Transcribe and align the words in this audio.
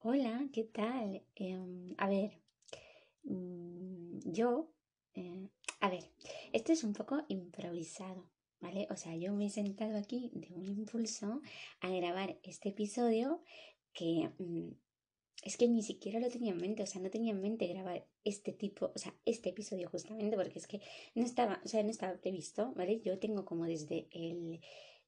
Hola, 0.00 0.48
¿qué 0.52 0.62
tal? 0.62 1.22
Em, 1.34 1.92
a 1.98 2.08
ver, 2.08 2.30
mm, 3.24 4.20
yo, 4.30 4.68
eh, 5.14 5.48
a 5.80 5.90
ver, 5.90 6.04
esto 6.52 6.72
es 6.72 6.84
un 6.84 6.92
poco 6.92 7.24
improvisado, 7.26 8.30
¿vale? 8.60 8.86
O 8.90 8.96
sea, 8.96 9.16
yo 9.16 9.32
me 9.34 9.46
he 9.46 9.50
sentado 9.50 9.98
aquí 9.98 10.30
de 10.34 10.54
un 10.54 10.66
impulso 10.66 11.42
a 11.80 11.90
grabar 11.90 12.38
este 12.44 12.68
episodio 12.68 13.42
que 13.92 14.30
mm, 14.38 14.68
es 15.42 15.56
que 15.56 15.66
ni 15.66 15.82
siquiera 15.82 16.20
lo 16.20 16.28
tenía 16.30 16.52
en 16.52 16.58
mente, 16.58 16.84
o 16.84 16.86
sea, 16.86 17.02
no 17.02 17.10
tenía 17.10 17.32
en 17.32 17.40
mente 17.42 17.66
grabar 17.66 18.06
este 18.24 18.52
tipo, 18.52 18.92
o 18.94 18.98
sea, 18.98 19.12
este 19.24 19.48
episodio 19.50 19.90
justamente 19.90 20.36
porque 20.36 20.60
es 20.60 20.68
que 20.68 20.80
no 21.16 21.24
estaba, 21.24 21.60
o 21.64 21.68
sea, 21.68 21.82
no 21.82 21.90
estaba 21.90 22.16
previsto, 22.20 22.72
¿vale? 22.76 23.00
Yo 23.00 23.18
tengo 23.18 23.44
como 23.44 23.64
desde 23.64 24.06
el 24.12 24.60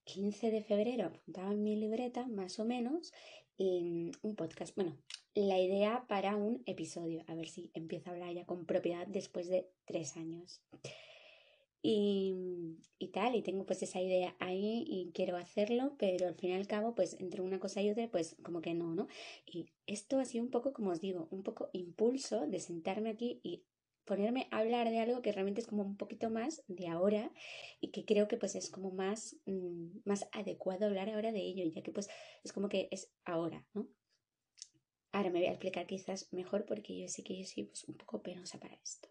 15 0.04 0.50
de 0.50 0.62
febrero 0.62 1.06
apuntado 1.06 1.52
en 1.52 1.62
mi 1.62 1.76
libreta, 1.76 2.26
más 2.26 2.58
o 2.58 2.64
menos, 2.64 3.12
un 3.64 4.36
podcast. 4.36 4.74
Bueno, 4.74 4.96
la 5.34 5.58
idea 5.58 6.04
para 6.08 6.36
un 6.36 6.62
episodio. 6.66 7.22
A 7.26 7.34
ver 7.34 7.48
si 7.48 7.70
empiezo 7.74 8.10
a 8.10 8.12
hablar 8.12 8.32
ya 8.32 8.46
con 8.46 8.66
propiedad 8.66 9.06
después 9.06 9.48
de 9.48 9.68
tres 9.84 10.16
años. 10.16 10.60
Y, 11.82 12.76
y, 12.98 13.08
tal, 13.08 13.34
y 13.34 13.42
tengo 13.42 13.64
pues 13.64 13.82
esa 13.82 14.02
idea 14.02 14.36
ahí 14.38 14.84
y 14.86 15.12
quiero 15.14 15.38
hacerlo, 15.38 15.94
pero 15.98 16.28
al 16.28 16.34
fin 16.34 16.50
y 16.50 16.54
al 16.54 16.66
cabo, 16.66 16.94
pues 16.94 17.16
entre 17.20 17.40
una 17.40 17.58
cosa 17.58 17.80
y 17.80 17.90
otra, 17.90 18.10
pues 18.10 18.36
como 18.42 18.60
que 18.60 18.74
no, 18.74 18.94
¿no? 18.94 19.08
Y 19.46 19.66
esto 19.86 20.18
ha 20.18 20.26
sido 20.26 20.44
un 20.44 20.50
poco, 20.50 20.74
como 20.74 20.90
os 20.90 21.00
digo, 21.00 21.28
un 21.30 21.42
poco 21.42 21.70
impulso 21.72 22.46
de 22.46 22.60
sentarme 22.60 23.08
aquí 23.08 23.40
y 23.42 23.64
ponerme 24.10 24.48
a 24.50 24.58
hablar 24.58 24.90
de 24.90 24.98
algo 24.98 25.22
que 25.22 25.30
realmente 25.30 25.60
es 25.60 25.68
como 25.68 25.84
un 25.84 25.96
poquito 25.96 26.30
más 26.30 26.64
de 26.66 26.88
ahora 26.88 27.30
y 27.80 27.92
que 27.92 28.04
creo 28.04 28.26
que 28.26 28.36
pues 28.36 28.56
es 28.56 28.68
como 28.68 28.90
más, 28.90 29.36
mm, 29.46 30.00
más 30.04 30.26
adecuado 30.32 30.86
hablar 30.86 31.08
ahora 31.10 31.30
de 31.30 31.38
ello, 31.38 31.64
ya 31.72 31.80
que 31.82 31.92
pues 31.92 32.08
es 32.42 32.52
como 32.52 32.68
que 32.68 32.88
es 32.90 33.12
ahora, 33.24 33.64
¿no? 33.72 33.88
Ahora 35.12 35.30
me 35.30 35.38
voy 35.38 35.46
a 35.46 35.52
explicar 35.52 35.86
quizás 35.86 36.32
mejor 36.32 36.66
porque 36.66 36.98
yo 36.98 37.06
sé 37.06 37.22
que 37.22 37.38
yo 37.38 37.44
soy 37.44 37.64
pues 37.64 37.84
un 37.84 37.94
poco 37.94 38.20
penosa 38.20 38.58
para 38.58 38.74
esto. 38.82 39.08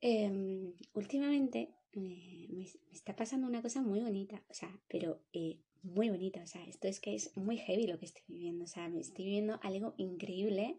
Em, 0.00 0.74
últimamente 0.94 1.74
me, 1.94 2.68
está 2.92 3.16
pasando 3.16 3.48
una 3.48 3.62
cosa 3.62 3.82
muy 3.82 3.98
bonita, 3.98 4.44
o 4.48 4.54
sea, 4.54 4.80
pero 4.86 5.24
eh, 5.32 5.58
muy 5.82 6.08
bonita, 6.08 6.40
o 6.40 6.46
sea, 6.46 6.64
esto 6.66 6.86
es 6.86 7.00
que 7.00 7.16
es 7.16 7.36
muy 7.36 7.56
heavy 7.58 7.88
lo 7.88 7.98
que 7.98 8.06
estoy 8.06 8.22
viviendo, 8.28 8.62
o 8.62 8.68
sea, 8.68 8.88
me 8.88 9.00
estoy 9.00 9.24
viviendo 9.24 9.58
algo 9.64 9.94
increíble 9.96 10.76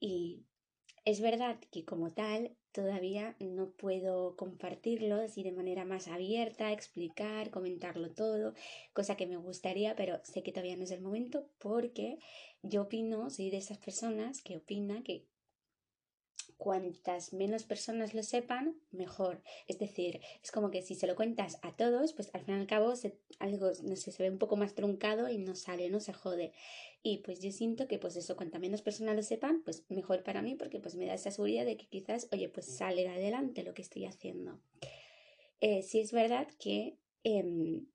y 0.00 0.46
es 1.04 1.20
verdad 1.20 1.58
que 1.70 1.84
como 1.84 2.12
tal 2.12 2.56
todavía 2.72 3.36
no 3.40 3.70
puedo 3.70 4.36
compartirlo 4.36 5.16
así 5.16 5.42
de 5.42 5.52
manera 5.52 5.84
más 5.84 6.08
abierta, 6.08 6.72
explicar, 6.72 7.50
comentarlo 7.50 8.10
todo, 8.10 8.54
cosa 8.92 9.16
que 9.16 9.26
me 9.26 9.36
gustaría, 9.36 9.96
pero 9.96 10.20
sé 10.24 10.42
que 10.42 10.52
todavía 10.52 10.76
no 10.76 10.84
es 10.84 10.90
el 10.90 11.00
momento 11.00 11.48
porque 11.58 12.18
yo 12.62 12.82
opino, 12.82 13.30
soy 13.30 13.50
de 13.50 13.58
esas 13.58 13.78
personas 13.78 14.42
que 14.42 14.56
opina 14.56 15.02
que 15.02 15.26
cuantas 16.58 17.32
menos 17.32 17.62
personas 17.64 18.12
lo 18.14 18.22
sepan, 18.22 18.76
mejor. 18.90 19.42
Es 19.68 19.78
decir, 19.78 20.20
es 20.42 20.50
como 20.50 20.70
que 20.70 20.82
si 20.82 20.94
se 20.94 21.06
lo 21.06 21.16
cuentas 21.16 21.58
a 21.62 21.74
todos, 21.74 22.12
pues 22.12 22.30
al 22.34 22.42
fin 22.42 22.56
y 22.56 22.58
al 22.58 22.66
cabo 22.66 22.92
algo, 23.38 23.70
no 23.84 23.96
se 23.96 24.22
ve 24.22 24.28
un 24.28 24.38
poco 24.38 24.56
más 24.56 24.74
truncado 24.74 25.28
y 25.30 25.38
no 25.38 25.54
sale, 25.54 25.88
no 25.88 26.00
se 26.00 26.12
jode. 26.12 26.52
Y 27.02 27.18
pues 27.18 27.40
yo 27.40 27.52
siento 27.52 27.86
que 27.86 27.98
pues 27.98 28.16
eso, 28.16 28.36
cuanta 28.36 28.58
menos 28.58 28.82
personas 28.82 29.16
lo 29.16 29.22
sepan, 29.22 29.62
pues 29.62 29.84
mejor 29.88 30.24
para 30.24 30.42
mí 30.42 30.56
porque 30.56 30.80
pues 30.80 30.96
me 30.96 31.06
da 31.06 31.14
esa 31.14 31.30
seguridad 31.30 31.64
de 31.64 31.76
que 31.76 31.86
quizás, 31.86 32.28
oye, 32.32 32.48
pues 32.48 32.66
sale 32.66 33.08
adelante 33.08 33.62
lo 33.62 33.72
que 33.72 33.82
estoy 33.82 34.04
haciendo. 34.04 34.60
Eh, 35.60 35.82
sí 35.82 36.00
es 36.00 36.12
verdad 36.12 36.48
que 36.58 36.98
em, 37.22 37.86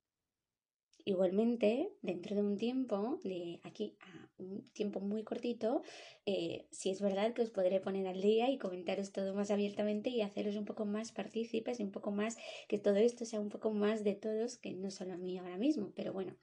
igualmente 1.06 1.92
dentro 2.02 2.36
de 2.36 2.42
un 2.42 2.58
tiempo, 2.58 3.20
de 3.24 3.60
aquí 3.64 3.96
a 4.02 4.30
un 4.38 4.64
tiempo 4.74 5.00
muy 5.00 5.24
cortito, 5.24 5.82
eh, 6.26 6.66
sí 6.72 6.90
es 6.90 7.02
verdad 7.02 7.34
que 7.34 7.42
os 7.42 7.50
podré 7.50 7.80
poner 7.80 8.08
al 8.08 8.22
día 8.22 8.50
y 8.50 8.58
comentaros 8.58 9.12
todo 9.12 9.34
más 9.34 9.52
abiertamente 9.52 10.10
y 10.10 10.22
haceros 10.22 10.56
un 10.56 10.66
poco 10.66 10.86
más 10.86 11.12
partícipes 11.12 11.80
y 11.80 11.84
un 11.84 11.92
poco 11.92 12.12
más, 12.12 12.38
que 12.68 12.78
todo 12.78 12.96
esto 12.96 13.26
sea 13.26 13.40
un 13.40 13.50
poco 13.50 13.72
más 13.72 14.04
de 14.04 14.16
todos, 14.16 14.58
que 14.58 14.74
no 14.74 14.92
solo 14.92 15.14
a 15.14 15.18
mí 15.18 15.38
ahora 15.38 15.58
mismo, 15.58 15.92
pero 15.96 16.14
bueno, 16.14 16.36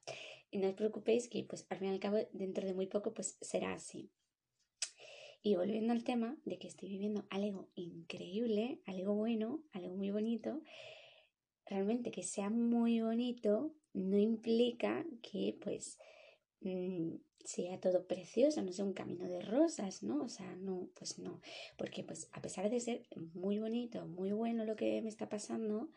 no 0.52 0.68
os 0.68 0.74
preocupéis 0.74 1.28
que 1.28 1.44
pues 1.44 1.66
al 1.70 1.78
fin 1.78 1.88
y 1.88 1.90
al 1.92 2.00
cabo 2.00 2.18
dentro 2.32 2.66
de 2.66 2.74
muy 2.74 2.86
poco 2.86 3.14
pues 3.14 3.38
será 3.40 3.74
así. 3.74 4.10
Y 5.42 5.54
volviendo 5.54 5.92
al 5.92 6.04
tema 6.04 6.36
de 6.44 6.58
que 6.58 6.68
estoy 6.68 6.90
viviendo 6.90 7.24
algo 7.30 7.70
increíble, 7.74 8.80
algo 8.84 9.14
bueno, 9.14 9.62
algo 9.72 9.96
muy 9.96 10.10
bonito, 10.10 10.60
realmente 11.70 12.10
que 12.10 12.24
sea 12.24 12.50
muy 12.50 13.00
bonito 13.00 13.72
no 13.94 14.18
implica 14.18 15.06
que 15.22 15.56
pues 15.62 15.98
mm, 16.60 17.14
sea 17.44 17.80
todo 17.80 18.06
precioso, 18.06 18.60
no 18.62 18.72
sea 18.72 18.84
un 18.84 18.92
camino 18.92 19.26
de 19.26 19.40
rosas, 19.40 20.02
¿no? 20.02 20.22
O 20.24 20.28
sea, 20.28 20.54
no, 20.56 20.90
pues 20.94 21.18
no, 21.18 21.40
porque 21.78 22.04
pues 22.04 22.28
a 22.32 22.42
pesar 22.42 22.68
de 22.68 22.80
ser 22.80 23.06
muy 23.34 23.58
bonito, 23.58 24.06
muy 24.06 24.32
bueno 24.32 24.64
lo 24.64 24.76
que 24.76 25.00
me 25.00 25.08
está 25.08 25.28
pasando, 25.28 25.90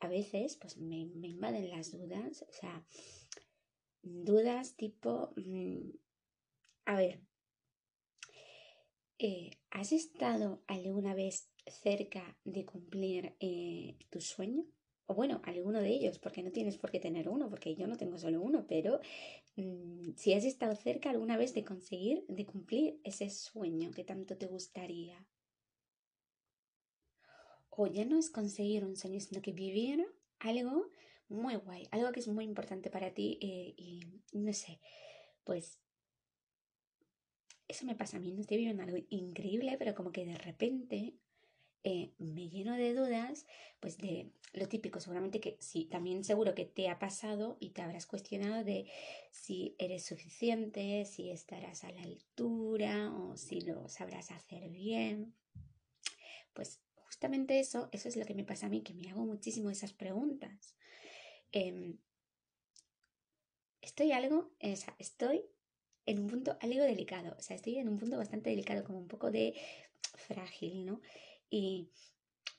a 0.00 0.08
veces 0.08 0.56
pues 0.56 0.78
me, 0.78 0.96
invaden 0.96 1.70
las 1.70 1.92
dudas, 1.92 2.42
o 2.48 2.52
sea, 2.52 2.86
dudas 4.02 4.76
tipo, 4.76 5.32
mm, 5.36 5.90
a 6.86 6.96
ver, 6.96 7.20
eh, 9.18 9.50
¿has 9.70 9.92
estado 9.92 10.62
alguna 10.68 11.14
vez 11.14 11.50
cerca 11.66 12.38
de 12.44 12.64
cumplir 12.64 13.36
eh, 13.40 13.98
tu 14.10 14.20
sueño? 14.20 14.64
O 15.10 15.14
bueno, 15.14 15.40
alguno 15.44 15.80
de 15.80 15.88
ellos, 15.88 16.18
porque 16.18 16.42
no 16.42 16.52
tienes 16.52 16.76
por 16.76 16.90
qué 16.90 17.00
tener 17.00 17.30
uno, 17.30 17.48
porque 17.48 17.74
yo 17.74 17.86
no 17.86 17.96
tengo 17.96 18.18
solo 18.18 18.42
uno, 18.42 18.66
pero 18.68 19.00
mm, 19.56 20.10
si 20.16 20.34
has 20.34 20.44
estado 20.44 20.76
cerca 20.76 21.08
alguna 21.08 21.38
vez 21.38 21.54
de 21.54 21.64
conseguir, 21.64 22.26
de 22.28 22.44
cumplir 22.44 23.00
ese 23.04 23.30
sueño 23.30 23.90
que 23.90 24.04
tanto 24.04 24.36
te 24.36 24.46
gustaría. 24.46 25.26
O 27.70 27.86
ya 27.86 28.04
no 28.04 28.18
es 28.18 28.28
conseguir 28.28 28.84
un 28.84 28.96
sueño, 28.96 29.18
sino 29.20 29.40
que 29.40 29.52
vivir 29.52 30.06
algo 30.40 30.90
muy 31.30 31.56
guay, 31.56 31.88
algo 31.90 32.12
que 32.12 32.20
es 32.20 32.28
muy 32.28 32.44
importante 32.44 32.90
para 32.90 33.14
ti 33.14 33.38
eh, 33.40 33.72
y 33.78 34.00
no 34.32 34.52
sé, 34.52 34.78
pues 35.44 35.80
eso 37.66 37.86
me 37.86 37.94
pasa 37.94 38.18
a 38.18 38.20
mí, 38.20 38.32
no 38.32 38.42
estoy 38.42 38.58
viviendo 38.58 38.82
algo 38.82 38.98
increíble, 39.08 39.76
pero 39.78 39.94
como 39.94 40.12
que 40.12 40.26
de 40.26 40.36
repente 40.36 41.14
eh, 41.84 42.12
me 42.18 42.48
lleno 42.48 42.76
de 42.76 42.94
dudas, 42.94 43.46
pues 43.80 43.98
de 43.98 44.32
lo 44.52 44.68
típico, 44.68 45.00
seguramente 45.00 45.40
que 45.40 45.56
sí, 45.60 45.84
también 45.84 46.24
seguro 46.24 46.54
que 46.54 46.64
te 46.64 46.88
ha 46.88 46.98
pasado 46.98 47.56
y 47.60 47.70
te 47.70 47.82
habrás 47.82 48.06
cuestionado 48.06 48.64
de 48.64 48.90
si 49.30 49.76
eres 49.78 50.04
suficiente, 50.04 51.04
si 51.04 51.30
estarás 51.30 51.84
a 51.84 51.92
la 51.92 52.02
altura 52.02 53.12
o 53.14 53.36
si 53.36 53.60
lo 53.60 53.88
sabrás 53.88 54.30
hacer 54.30 54.68
bien. 54.70 55.34
Pues 56.52 56.80
justamente 56.94 57.60
eso, 57.60 57.88
eso 57.92 58.08
es 58.08 58.16
lo 58.16 58.24
que 58.24 58.34
me 58.34 58.44
pasa 58.44 58.66
a 58.66 58.70
mí, 58.70 58.82
que 58.82 58.94
me 58.94 59.08
hago 59.10 59.24
muchísimo 59.24 59.70
esas 59.70 59.92
preguntas. 59.92 60.74
Em, 61.52 61.98
estoy 63.80 64.12
algo, 64.12 64.50
o 64.60 64.76
sea, 64.76 64.94
estoy 64.98 65.44
en 66.06 66.20
un 66.20 66.26
punto 66.26 66.56
algo 66.60 66.82
delicado, 66.82 67.36
o 67.38 67.42
sea, 67.42 67.54
estoy 67.54 67.76
en 67.76 67.88
un 67.88 67.98
punto 67.98 68.16
bastante 68.16 68.50
delicado, 68.50 68.82
como 68.82 68.98
un 68.98 69.08
poco 69.08 69.30
de 69.30 69.54
frágil, 70.16 70.86
¿no? 70.86 71.00
Y 71.50 71.90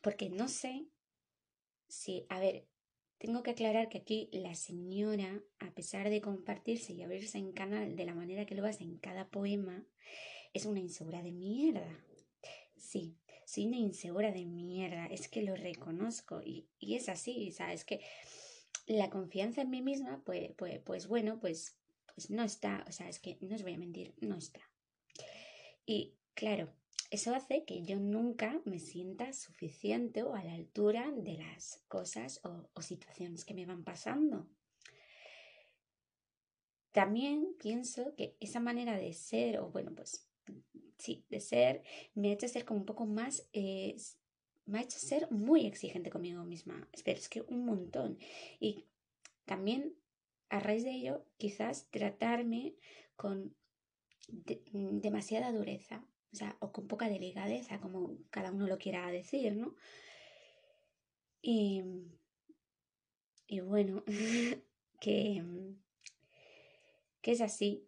porque 0.01 0.29
no 0.29 0.47
sé 0.47 0.87
si, 1.87 2.25
a 2.29 2.39
ver, 2.39 2.67
tengo 3.17 3.43
que 3.43 3.51
aclarar 3.51 3.89
que 3.89 3.97
aquí 3.97 4.29
la 4.31 4.55
señora, 4.55 5.43
a 5.59 5.73
pesar 5.73 6.09
de 6.09 6.21
compartirse 6.21 6.93
y 6.93 7.01
abrirse 7.01 7.37
en 7.37 7.51
canal 7.51 7.95
de 7.95 8.05
la 8.05 8.15
manera 8.15 8.45
que 8.45 8.55
lo 8.55 8.65
hace 8.65 8.83
en 8.83 8.97
cada 8.97 9.29
poema, 9.29 9.85
es 10.53 10.65
una 10.65 10.79
insegura 10.79 11.21
de 11.21 11.31
mierda. 11.31 12.05
Sí, 12.77 13.17
soy 13.45 13.65
una 13.67 13.77
insegura 13.77 14.31
de 14.31 14.45
mierda, 14.45 15.05
es 15.07 15.27
que 15.27 15.41
lo 15.41 15.55
reconozco 15.55 16.41
y, 16.43 16.69
y 16.79 16.95
es 16.95 17.09
así, 17.09 17.51
¿sabes? 17.51 17.83
Que 17.83 17.99
la 18.87 19.09
confianza 19.09 19.61
en 19.61 19.69
mí 19.69 19.81
misma, 19.81 20.23
pues, 20.25 20.51
pues, 20.57 20.79
pues 20.79 21.07
bueno, 21.07 21.39
pues, 21.39 21.77
pues 22.15 22.29
no 22.29 22.43
está, 22.43 22.85
o 22.87 22.91
sea, 22.91 23.09
es 23.09 23.19
que 23.19 23.37
no 23.41 23.55
os 23.55 23.63
voy 23.63 23.73
a 23.73 23.77
mentir, 23.77 24.15
no 24.21 24.37
está. 24.37 24.61
Y 25.85 26.15
claro, 26.33 26.73
eso 27.09 27.33
hace 27.33 27.65
que 27.65 27.83
yo 27.83 27.99
nunca 27.99 28.61
me 28.65 28.79
sienta 28.79 29.33
suficiente 29.33 30.23
o 30.23 30.35
a 30.35 30.43
la 30.43 30.53
altura 30.53 31.11
de 31.11 31.37
las 31.37 31.83
cosas 31.87 32.41
o, 32.43 32.81
situaciones 32.81 33.45
que 33.45 33.53
me 33.53 33.65
van 33.65 33.83
pasando. 33.83 34.47
También 36.91 37.55
pienso 37.59 38.15
que 38.15 38.35
esa 38.39 38.59
manera 38.59 38.97
de 38.97 39.13
ser, 39.13 39.59
o 39.59 39.69
bueno, 39.69 39.93
pues 39.95 40.27
sí, 40.97 41.25
de 41.29 41.39
ser, 41.39 41.83
me 42.13 42.29
ha 42.29 42.33
hecho 42.33 42.47
ser 42.47 42.65
como 42.65 42.79
un 42.79 42.85
poco 42.85 43.05
más 43.05 43.47
eh, 43.53 43.95
me 44.69 44.79
ha 44.79 44.83
hecho 44.83 44.99
ser 44.99 45.29
muy 45.31 45.65
exigente 45.65 46.11
conmigo 46.11 46.43
misma. 46.43 46.87
Espero, 46.93 47.17
es 47.17 47.27
que 47.27 47.41
un 47.41 47.65
montón. 47.65 48.19
Y 48.59 48.85
también 49.45 49.95
a 50.49 50.59
raíz 50.59 50.83
de 50.83 50.91
ello, 50.91 51.25
quizás 51.37 51.87
tratarme 51.89 52.75
con 53.15 53.55
demasiada 54.27 55.51
dureza, 55.51 56.05
o 56.31 56.35
sea, 56.35 56.57
o 56.59 56.71
con 56.71 56.87
poca 56.87 57.09
delicadeza, 57.09 57.79
como 57.79 58.17
cada 58.29 58.51
uno 58.51 58.67
lo 58.67 58.77
quiera 58.77 59.09
decir, 59.11 59.55
¿no? 59.55 59.75
Y, 61.41 61.83
y 63.47 63.59
bueno, 63.61 64.03
que, 65.01 65.43
que 67.21 67.31
es 67.31 67.41
así. 67.41 67.85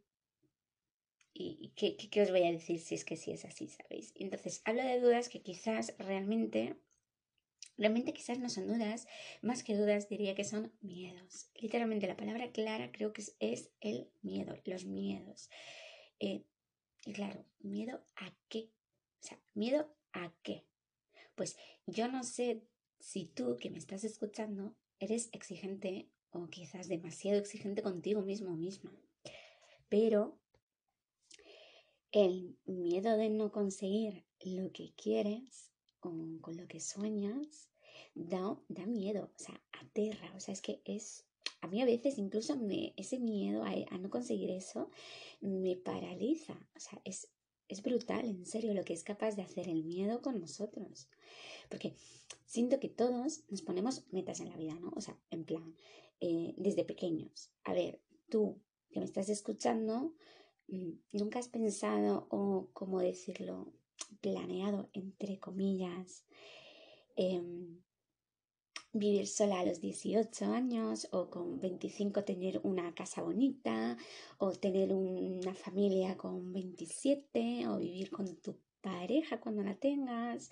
¿qué, 1.75 1.97
qué, 1.97 2.21
os 2.21 2.29
voy 2.29 2.43
a 2.43 2.51
decir 2.51 2.79
si 2.79 2.93
es 2.93 3.03
que 3.03 3.17
sí 3.17 3.31
es 3.31 3.45
así, 3.45 3.67
sabéis? 3.67 4.13
Entonces, 4.15 4.61
hablo 4.65 4.83
de 4.83 4.99
dudas 4.99 5.29
que 5.29 5.41
quizás 5.41 5.95
realmente 5.97 6.75
Realmente 7.77 8.13
quizás 8.13 8.37
no 8.37 8.47
son 8.49 8.67
dudas, 8.67 9.07
más 9.41 9.63
que 9.63 9.75
dudas 9.75 10.07
diría 10.07 10.35
que 10.35 10.43
son 10.43 10.71
miedos. 10.81 11.49
Literalmente 11.55 12.05
la 12.05 12.15
palabra 12.15 12.51
clara 12.51 12.91
creo 12.91 13.11
que 13.11 13.23
es, 13.39 13.71
el 13.79 14.11
miedo, 14.21 14.55
los 14.65 14.85
miedos. 14.85 15.49
Eh, 16.19 16.43
y 17.05 17.13
claro, 17.13 17.45
¿miedo 17.59 18.01
a 18.15 18.33
qué? 18.49 18.71
O 19.21 19.23
sea, 19.23 19.39
¿miedo 19.53 19.93
a 20.13 20.33
qué? 20.43 20.65
Pues 21.35 21.57
yo 21.85 22.07
no 22.07 22.23
sé 22.23 22.63
si 22.99 23.25
tú 23.25 23.57
que 23.57 23.69
me 23.69 23.79
estás 23.79 24.03
escuchando 24.03 24.75
eres 24.99 25.29
exigente 25.31 26.09
o 26.31 26.47
quizás 26.47 26.87
demasiado 26.87 27.39
exigente 27.39 27.81
contigo 27.81 28.21
mismo 28.21 28.51
o 28.51 28.55
misma. 28.55 28.91
Pero 29.89 30.39
el 32.11 32.57
miedo 32.65 33.17
de 33.17 33.29
no 33.29 33.51
conseguir 33.51 34.25
lo 34.41 34.71
que 34.71 34.93
quieres 34.95 35.71
o 36.01 36.09
con 36.41 36.57
lo 36.57 36.67
que 36.67 36.79
sueñas 36.79 37.69
da, 38.13 38.59
da 38.67 38.85
miedo, 38.85 39.31
o 39.35 39.39
sea, 39.39 39.61
aterra, 39.71 40.33
o 40.35 40.39
sea, 40.39 40.53
es 40.53 40.61
que 40.61 40.81
es, 40.85 41.25
a 41.61 41.67
mí 41.67 41.81
a 41.81 41.85
veces 41.85 42.17
incluso 42.17 42.59
ese 42.97 43.19
miedo 43.19 43.63
a, 43.63 43.71
a 43.89 43.97
no 43.97 44.09
conseguir 44.09 44.49
eso 44.51 44.89
me 45.41 45.75
paraliza, 45.75 46.53
o 46.75 46.79
sea, 46.79 47.01
es, 47.05 47.29
es 47.67 47.81
brutal, 47.81 48.25
en 48.25 48.45
serio, 48.45 48.73
lo 48.73 48.83
que 48.83 48.93
es 48.93 49.03
capaz 49.03 49.35
de 49.35 49.43
hacer 49.43 49.69
el 49.69 49.83
miedo 49.83 50.21
con 50.21 50.39
nosotros. 50.39 51.07
Porque 51.69 51.95
siento 52.45 52.79
que 52.79 52.89
todos 52.89 53.43
nos 53.49 53.61
ponemos 53.61 54.03
metas 54.11 54.41
en 54.41 54.49
la 54.49 54.57
vida, 54.57 54.73
¿no? 54.79 54.91
O 54.95 55.01
sea, 55.01 55.17
en 55.29 55.45
plan, 55.45 55.73
eh, 56.19 56.53
desde 56.57 56.83
pequeños. 56.83 57.51
A 57.63 57.73
ver, 57.73 58.01
tú 58.29 58.59
que 58.91 58.99
me 58.99 59.05
estás 59.05 59.29
escuchando, 59.29 60.13
mm, 60.67 60.91
nunca 61.13 61.39
has 61.39 61.47
pensado 61.47 62.27
o, 62.29 62.67
¿cómo 62.73 62.99
decirlo?, 62.99 63.71
planeado, 64.19 64.89
entre 64.93 65.39
comillas, 65.39 66.25
em, 67.15 67.81
vivir 68.93 69.27
sola 69.27 69.59
a 69.59 69.65
los 69.65 69.79
18 69.79 70.45
años 70.45 71.07
o 71.11 71.29
con 71.29 71.59
25 71.59 72.23
tener 72.23 72.59
una 72.63 72.93
casa 72.93 73.21
bonita 73.21 73.97
o 74.37 74.51
tener 74.51 74.93
una 74.93 75.53
familia 75.53 76.17
con 76.17 76.51
27 76.51 77.67
o 77.67 77.77
vivir 77.77 78.11
con 78.11 78.35
tu 78.41 78.57
pareja 78.81 79.39
cuando 79.39 79.63
la 79.63 79.75
tengas, 79.75 80.49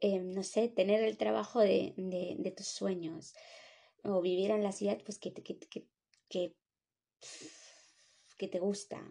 em, 0.00 0.32
no 0.32 0.42
sé, 0.42 0.68
tener 0.68 1.02
el 1.02 1.16
trabajo 1.16 1.60
de, 1.60 1.94
de, 1.96 2.50
tus 2.52 2.66
sueños 2.66 3.34
o 4.04 4.20
vivir 4.20 4.50
en 4.50 4.62
la 4.62 4.72
ciudad 4.72 4.98
pues 5.04 5.18
que, 5.18 5.32
que, 5.32 5.58
que, 5.58 5.86
que, 6.28 6.54
que 8.38 8.48
te 8.48 8.58
gusta. 8.60 9.02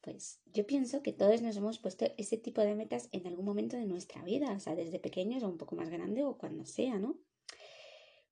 Pues 0.00 0.40
yo 0.52 0.66
pienso 0.66 1.02
que 1.02 1.12
todos 1.12 1.40
nos 1.40 1.56
hemos 1.56 1.78
puesto 1.78 2.06
ese 2.18 2.36
tipo 2.36 2.60
de 2.60 2.74
metas 2.74 3.08
en 3.10 3.26
algún 3.26 3.46
momento 3.46 3.76
de 3.76 3.86
nuestra 3.86 4.22
vida, 4.22 4.52
o 4.52 4.60
sea, 4.60 4.74
desde 4.74 4.98
pequeños 4.98 5.42
o 5.42 5.48
un 5.48 5.56
poco 5.56 5.76
más 5.76 5.88
grande 5.88 6.24
o 6.24 6.36
cuando 6.36 6.66
sea, 6.66 6.98
¿no? 6.98 7.18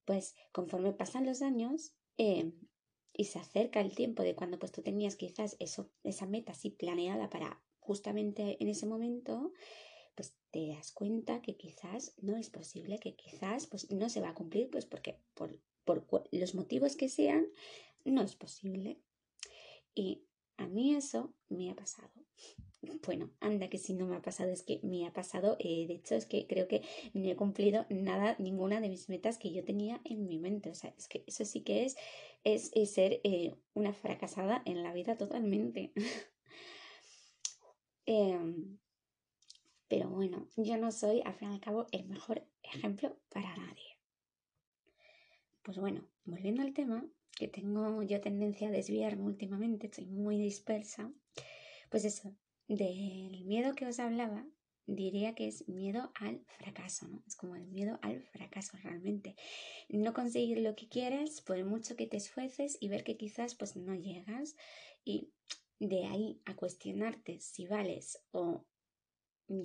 Pues 0.05 0.35
conforme 0.51 0.93
pasan 0.93 1.25
los 1.25 1.41
años 1.41 1.93
em, 2.17 2.53
y 3.13 3.25
se 3.25 3.39
acerca 3.39 3.81
el 3.81 3.95
tiempo 3.95 4.23
de 4.23 4.35
cuando 4.35 4.59
pues 4.59 4.71
tú 4.71 4.81
tenías 4.81 5.15
quizás 5.15 5.55
eso, 5.59 5.89
esa 6.03 6.25
meta 6.25 6.51
así 6.51 6.69
planeada 6.69 7.29
para 7.29 7.61
justamente 7.79 8.57
en 8.59 8.69
ese 8.69 8.85
momento, 8.85 9.53
pues 10.15 10.35
te 10.51 10.67
das 10.67 10.91
cuenta 10.91 11.41
que 11.41 11.55
quizás 11.57 12.13
no 12.21 12.37
es 12.37 12.49
posible, 12.49 12.99
que 12.99 13.15
quizás 13.15 13.67
pues 13.67 13.91
no 13.91 14.09
se 14.09 14.21
va 14.21 14.29
a 14.29 14.35
cumplir, 14.35 14.69
pues 14.69 14.85
porque 14.85 15.19
por, 15.33 15.59
por 15.85 16.05
los 16.31 16.55
motivos 16.55 16.95
que 16.95 17.09
sean, 17.09 17.47
no 18.05 18.21
es 18.21 18.35
posible. 18.35 18.99
Y 19.93 20.25
a 20.57 20.67
mí 20.67 20.95
eso 20.95 21.33
me 21.49 21.69
ha 21.69 21.75
pasado. 21.75 22.11
Bueno, 23.05 23.29
anda 23.39 23.69
que 23.69 23.77
si 23.77 23.93
no 23.93 24.05
me 24.05 24.15
ha 24.15 24.21
pasado, 24.21 24.51
es 24.51 24.63
que 24.63 24.79
me 24.83 25.05
ha 25.05 25.13
pasado. 25.13 25.55
Eh, 25.59 25.85
de 25.87 25.95
hecho, 25.95 26.15
es 26.15 26.25
que 26.25 26.47
creo 26.47 26.67
que 26.67 26.81
no 27.13 27.29
he 27.29 27.35
cumplido 27.35 27.85
nada, 27.89 28.35
ninguna 28.39 28.81
de 28.81 28.89
mis 28.89 29.09
metas 29.09 29.37
que 29.37 29.51
yo 29.51 29.63
tenía 29.63 30.01
en 30.03 30.27
mi 30.27 30.37
mente. 30.37 30.69
O 30.69 30.75
sea, 30.75 30.93
es 30.97 31.07
que 31.07 31.23
eso 31.27 31.45
sí 31.45 31.61
que 31.61 31.85
es, 31.85 31.95
es, 32.43 32.71
ser 32.91 33.21
eh, 33.23 33.55
una 33.73 33.93
fracasada 33.93 34.61
en 34.65 34.83
la 34.83 34.93
vida 34.93 35.17
totalmente. 35.17 35.91
Em, 38.05 38.79
pero 39.87 40.09
bueno, 40.09 40.49
yo 40.57 40.75
no 40.75 40.91
soy, 40.91 41.21
al 41.23 41.35
fin 41.35 41.51
y 41.51 41.53
al 41.53 41.61
cabo, 41.61 41.87
el 41.93 42.05
mejor 42.09 42.45
ejemplo 42.63 43.15
para 43.29 43.55
nadie. 43.55 43.97
Pues 45.61 45.77
bueno, 45.77 46.05
volviendo 46.25 46.63
al 46.63 46.73
tema, 46.73 47.05
que 47.31 47.47
tengo 47.47 48.03
yo 48.03 48.19
tendencia 48.19 48.67
a 48.67 48.71
desviarme 48.71 49.23
últimamente, 49.23 49.87
estoy 49.87 50.05
muy 50.05 50.37
dispersa. 50.37 51.13
Pues 51.89 52.03
eso, 52.03 52.35
del 52.67 53.45
miedo 53.45 53.75
que 53.75 53.85
os 53.85 53.99
hablaba, 53.99 54.45
diría 54.85 55.33
que 55.35 55.47
es 55.47 55.67
miedo 55.67 56.11
al 56.15 56.43
fracaso, 56.57 57.07
¿no? 57.07 57.23
Es 57.25 57.35
como 57.35 57.55
el 57.55 57.65
miedo 57.67 57.99
al 58.01 58.21
fracaso 58.21 58.77
realmente. 58.83 59.35
No 59.89 60.13
conseguir 60.13 60.59
lo 60.59 60.75
que 60.75 60.89
quieres 60.89 61.41
por 61.41 61.63
mucho 61.63 61.95
que 61.95 62.07
te 62.07 62.17
esfuerces 62.17 62.77
y 62.79 62.89
ver 62.89 63.03
que 63.03 63.17
quizás 63.17 63.55
pues 63.55 63.75
no 63.75 63.95
llegas 63.95 64.55
y 65.05 65.31
de 65.79 66.05
ahí 66.05 66.41
a 66.45 66.55
cuestionarte 66.55 67.39
si 67.39 67.65
vales 67.65 68.21
o 68.31 68.65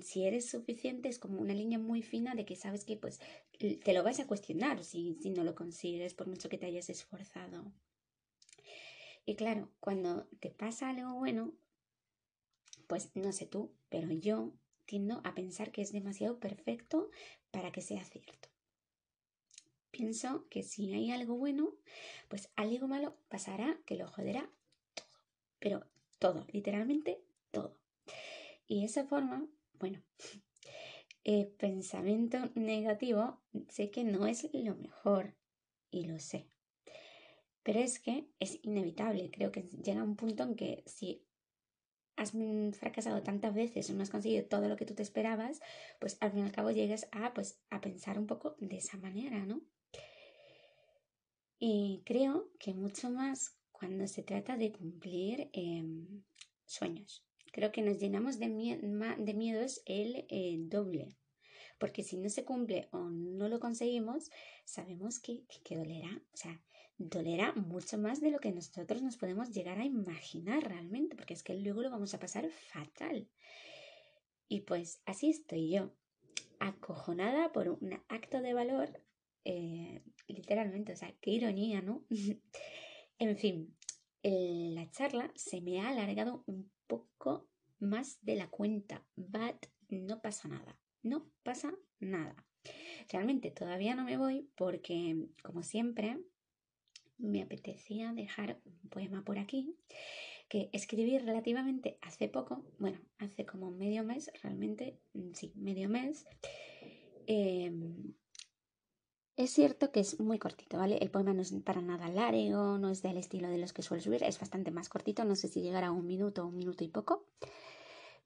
si 0.03 0.25
eres 0.25 0.51
suficiente 0.51 1.09
es 1.09 1.19
como 1.19 1.41
una 1.41 1.55
línea 1.55 1.79
muy 1.79 2.03
fina 2.03 2.35
de 2.35 2.45
que 2.45 2.57
sabes 2.57 2.85
que 2.85 2.97
pues 2.97 3.21
te 3.59 3.93
lo 3.93 4.03
vas 4.03 4.21
a 4.21 4.27
cuestionar 4.27 4.85
si, 4.85 5.17
si 5.21 5.31
no 5.31 5.45
lo 5.45 5.55
consigues 5.55 6.15
por 6.15 6.27
mucho 6.27 6.49
que 6.49 6.59
te 6.59 6.67
hayas 6.67 6.91
esforzado. 6.91 7.73
Y 9.25 9.37
claro, 9.37 9.71
cuando 9.79 10.27
te 10.41 10.51
pasa 10.51 10.89
algo 10.89 11.15
bueno, 11.15 11.53
pues 12.89 13.11
no 13.15 13.31
sé 13.33 13.47
tú, 13.47 13.71
pero 13.89 14.11
yo 14.11 14.53
tiendo 14.87 15.21
a 15.23 15.35
pensar 15.35 15.71
que 15.71 15.83
es 15.83 15.93
demasiado 15.93 16.41
perfecto 16.41 17.11
para 17.53 17.71
que 17.71 17.83
sea 17.83 18.05
cierto. 18.05 18.49
Pienso 19.91 20.49
que 20.49 20.63
si 20.63 20.93
hay 20.95 21.11
algo 21.11 21.37
bueno, 21.37 21.75
pues 22.29 22.51
algo 22.57 22.89
malo 22.89 23.17
pasará 23.29 23.79
que 23.85 23.97
lo 23.97 24.09
joderá 24.09 24.51
todo. 24.95 25.07
Pero 25.59 25.87
todo, 26.19 26.47
literalmente 26.53 27.23
todo. 27.51 27.77
Y 28.67 28.85
esa 28.85 29.05
forma, 29.05 29.47
bueno, 29.79 30.03
el 31.25 31.47
pensamiento 31.49 32.39
negativo 32.55 33.41
sé 33.69 33.91
que 33.91 34.05
no 34.05 34.27
es 34.27 34.49
lo 34.55 34.75
mejor 34.77 35.35
y 35.91 36.07
lo 36.07 36.19
sé. 36.19 36.47
Pero 37.63 37.81
es 37.81 37.99
que 37.99 38.27
es 38.41 38.59
inevitable. 38.63 39.31
Creo 39.31 39.53
que 39.53 39.63
llega 39.63 40.03
un 40.03 40.17
punto 40.17 40.45
en 40.45 40.55
que 40.55 40.83
si 40.87 41.28
has 42.19 42.33
fracasado 42.79 43.23
tantas 43.23 43.55
veces 43.55 43.89
o 43.89 43.95
no 43.95 44.03
has 44.03 44.11
conseguido 44.11 44.45
todo 44.45 44.69
lo 44.69 44.77
que 44.77 44.85
tú 44.85 44.95
te 44.95 45.03
esperabas, 45.03 45.61
pues 46.01 46.19
al 46.21 46.33
fin 46.33 46.41
y 46.41 46.43
al 46.43 46.53
cabo 46.53 46.71
llegas 46.71 47.09
a, 47.13 47.33
pues, 47.33 47.61
a 47.71 47.81
pensar 47.81 48.19
un 48.19 48.27
poco 48.27 48.57
de 48.59 48.77
esa 48.77 48.99
manera, 48.99 49.47
¿no? 49.47 49.63
Y 51.59 52.03
creo 52.05 52.51
que 52.59 52.75
mucho 52.75 53.11
más 53.11 53.57
cuando 53.73 54.07
se 54.07 54.23
trata 54.23 54.57
de 54.57 54.73
cumplir 54.73 55.51
em, 55.53 56.23
sueños. 56.67 57.25
Creo 57.53 57.73
que 57.73 57.83
nos 57.83 57.99
llenamos 57.99 58.39
de, 58.39 58.49
de 59.19 59.35
miedos 59.35 59.83
el 59.87 60.27
eh, 60.29 60.57
doble. 60.59 61.17
Porque 61.79 62.03
si 62.03 62.17
no 62.17 62.29
se 62.29 62.45
cumple 62.45 62.89
o 62.91 62.99
no 62.99 63.49
lo 63.49 63.61
conseguimos, 63.61 64.31
sabemos 64.65 65.21
que, 65.21 65.45
que 65.65 65.77
dolerá. 65.77 66.23
O 66.33 66.37
sea, 66.37 66.61
dolerá 66.99 67.53
mucho 67.55 67.97
más 67.97 68.21
de 68.21 68.31
lo 68.31 68.41
que 68.41 68.53
nosotros 68.53 69.03
nos 69.03 69.17
podemos 69.17 69.51
llegar 69.51 69.79
a 69.79 69.85
imaginar 69.85 70.63
realmente, 70.65 71.17
porque 71.17 71.35
es 71.35 71.43
que 71.43 71.55
luego 71.55 71.83
lo 71.83 71.91
vamos 71.91 72.13
a 72.15 72.19
pasar 72.19 72.49
fatal. 72.51 73.29
Y 74.49 74.63
pues 74.63 75.01
así 75.07 75.31
estoy 75.31 75.71
yo, 75.71 75.95
acojonada 76.59 77.53
por 77.53 77.69
un 77.69 77.95
acto 78.09 78.41
de 78.41 78.55
valor, 78.55 79.01
eh, 79.45 80.03
literalmente, 80.27 80.93
o 80.93 80.97
sea, 80.97 81.15
qué 81.21 81.31
ironía, 81.31 81.81
¿no? 81.81 82.05
en 83.19 83.37
fin, 83.37 83.77
la 84.23 84.91
charla 84.91 85.33
se 85.37 85.61
me 85.61 85.81
ha 85.81 85.89
alargado 85.89 86.43
un 86.47 86.71
poco 86.87 87.49
más 87.79 88.19
de 88.23 88.37
la 88.37 88.51
cuenta, 88.51 89.07
but 89.17 89.67
no 89.89 90.21
pasa 90.21 90.49
nada, 90.49 90.79
no 91.03 91.31
pasa 91.43 91.73
nada. 92.01 92.45
Realmente 93.09 93.51
todavía 93.51 93.95
no 93.95 94.05
me 94.05 94.17
voy 94.17 94.51
porque, 94.57 95.29
como 95.43 95.63
siempre, 95.63 96.19
me 97.29 97.43
apetecía 97.43 98.13
dejar 98.13 98.61
un 98.65 98.89
poema 98.89 99.25
por 99.25 99.39
aquí 99.39 99.77
que 100.49 100.71
escribí 100.73 101.19
relativamente 101.19 101.99
hace 102.01 102.29
poco, 102.29 102.65
bueno, 102.79 102.99
hace 103.19 103.45
como 103.45 103.71
medio 103.71 104.03
mes, 104.03 104.31
realmente, 104.43 104.99
mm, 105.13 105.33
sí, 105.35 105.53
medio 105.57 105.89
mes. 105.89 106.27
Em, 107.27 108.15
es 109.37 109.51
cierto 109.51 109.93
que 109.93 110.01
es 110.01 110.19
muy 110.19 110.39
cortito, 110.39 110.79
¿vale? 110.79 110.97
El 110.99 111.11
poema 111.11 111.35
no 111.35 111.43
es 111.43 111.53
para 111.65 111.83
nada 111.83 112.09
largo, 112.09 112.79
no 112.79 112.91
es 112.91 113.03
del 113.03 113.19
estilo 113.19 113.49
de 113.49 113.59
los 113.59 113.73
que 113.73 113.83
suelo 113.83 114.03
subir, 114.03 114.25
es 114.25 114.41
bastante 114.41 114.71
más 114.71 114.89
cortito, 114.89 115.25
no 115.25 115.37
sé 115.37 115.49
si 115.49 115.61
llegará 115.61 115.89
a 115.89 115.93
un 115.93 116.07
minuto 116.07 116.43
o 116.43 116.49
un 116.49 116.57
minuto 116.57 116.83
y 116.83 116.89
poco, 116.89 117.27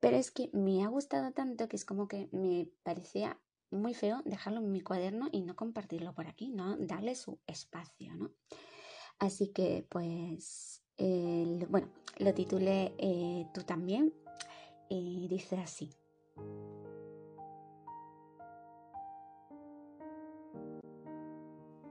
pero 0.00 0.16
es 0.16 0.30
que 0.30 0.48
me 0.52 0.84
ha 0.84 0.88
gustado 0.88 1.32
tanto 1.32 1.68
que 1.68 1.76
es 1.76 1.84
como 1.84 2.08
que 2.08 2.28
me 2.32 2.68
parecía 2.82 3.38
muy 3.70 3.94
feo 3.94 4.22
dejarlo 4.24 4.60
en 4.60 4.70
mi 4.70 4.80
cuaderno 4.80 5.28
y 5.32 5.42
no 5.42 5.56
compartirlo 5.56 6.14
por 6.14 6.28
aquí, 6.28 6.50
no 6.50 6.76
darle 6.76 7.14
su 7.14 7.40
espacio, 7.46 8.14
¿no? 8.14 8.30
Así 9.22 9.46
que 9.52 9.86
pues, 9.88 10.82
bueno, 11.68 11.86
lo 12.18 12.34
titulé 12.34 12.92
eh, 12.98 13.46
Tú 13.54 13.62
también 13.62 14.12
y 14.88 15.28
dice 15.28 15.58
así. 15.58 15.90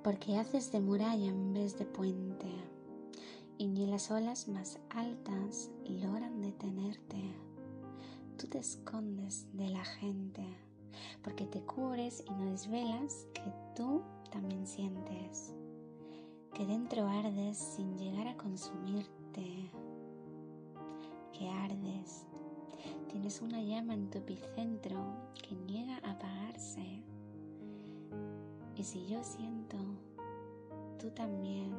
Porque 0.04 0.36
haces 0.36 0.74
de 0.74 0.82
muralla 0.82 1.26
en 1.26 1.54
vez 1.54 1.80
de 1.80 1.86
puente, 1.86 2.52
y 3.58 3.68
ni 3.68 3.88
las 3.88 4.12
olas 4.12 4.50
más 4.50 4.78
altas 4.90 5.72
logran 5.86 6.42
detenerte. 6.42 7.34
Tú 8.38 8.48
te 8.48 8.58
escondes 8.58 9.48
de 9.54 9.70
la 9.70 9.86
gente, 9.86 10.44
porque 11.24 11.46
te 11.46 11.62
cubres 11.62 12.26
y 12.28 12.32
no 12.34 12.52
desvelas 12.52 13.26
que 13.34 13.54
tú 13.74 14.02
también 14.32 14.68
sientes, 14.68 15.56
que 16.54 16.66
dentro 16.66 17.08
ardes 17.08 17.58
sin 17.58 17.98
llegar 17.98 18.28
a 18.28 18.38
consumirte, 18.38 19.72
que 21.38 21.50
ardes, 21.50 22.26
tienes 23.10 23.42
una 23.42 23.62
llama 23.62 23.94
en 23.94 24.10
tu 24.10 24.18
epicentro 24.18 25.00
que 25.42 25.56
niega 25.56 26.00
a 26.04 26.12
apagarse 26.12 27.04
y 28.82 28.84
si 28.84 29.06
yo 29.06 29.24
siento, 29.24 29.78
tú 31.00 31.12
también. 31.12 31.72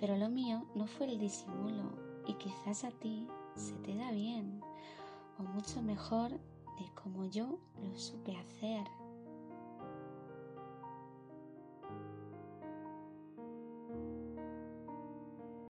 Pero 0.00 0.16
lo 0.16 0.28
mío 0.28 0.64
no 0.74 0.88
fue 0.88 1.06
el 1.06 1.18
disimulo 1.18 1.84
y 2.26 2.34
quizás 2.34 2.82
a 2.82 2.90
ti 2.90 3.28
se 3.54 3.74
te 3.74 3.94
da 3.94 4.10
bien 4.10 4.60
o 5.38 5.44
mucho 5.44 5.80
mejor 5.80 6.30
de 6.30 6.92
como 7.00 7.24
yo 7.26 7.60
lo 7.80 7.96
supe 7.96 8.36
hacer. 8.36 8.84